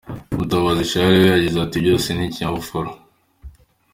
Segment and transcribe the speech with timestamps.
[0.35, 2.91] Mutabazi Charles we yagize ati “Byose ni ikinyabupfura.